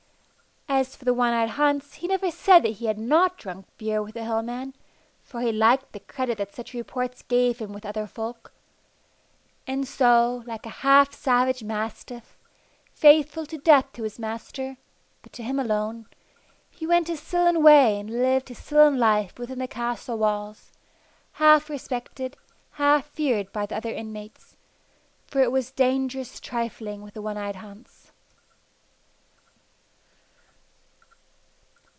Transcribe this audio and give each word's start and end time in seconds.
As 0.73 0.95
for 0.95 1.03
the 1.03 1.13
one 1.13 1.33
eyed 1.33 1.49
Hans 1.51 1.95
he 1.95 2.07
never 2.07 2.31
said 2.31 2.63
that 2.63 2.77
he 2.79 2.85
had 2.85 2.97
not 2.97 3.37
drunk 3.37 3.67
beer 3.77 4.01
with 4.01 4.13
the 4.13 4.23
Hill 4.23 4.41
man, 4.41 4.73
for 5.21 5.41
he 5.41 5.51
liked 5.51 5.91
the 5.91 5.99
credit 5.99 6.37
that 6.37 6.55
such 6.55 6.73
reports 6.73 7.21
gave 7.23 7.59
him 7.59 7.73
with 7.73 7.83
the 7.83 7.89
other 7.89 8.07
folk. 8.07 8.53
And 9.67 9.85
so, 9.85 10.43
like 10.47 10.65
a 10.65 10.69
half 10.69 11.13
savage 11.13 11.61
mastiff, 11.61 12.37
faithful 12.93 13.45
to 13.47 13.57
death 13.57 13.91
to 13.93 14.03
his 14.03 14.17
master, 14.17 14.77
but 15.21 15.33
to 15.33 15.43
him 15.43 15.59
alone, 15.59 16.07
he 16.69 16.87
went 16.87 17.09
his 17.09 17.19
sullen 17.19 17.61
way 17.61 17.99
and 17.99 18.09
lived 18.09 18.47
his 18.47 18.59
sullen 18.63 18.97
life 18.97 19.37
within 19.37 19.59
the 19.59 19.67
castle 19.67 20.17
walls, 20.17 20.71
half 21.33 21.69
respected, 21.69 22.37
half 22.71 23.05
feared 23.07 23.51
by 23.51 23.65
the 23.65 23.75
other 23.75 23.91
inmates, 23.93 24.55
for 25.27 25.41
it 25.43 25.51
was 25.51 25.69
dangerous 25.69 26.39
trifling 26.39 27.01
with 27.01 27.13
the 27.13 27.21
one 27.21 27.37
eyed 27.37 27.57
Hans. 27.57 27.97